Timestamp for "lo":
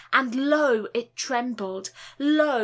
0.49-0.87, 2.17-2.59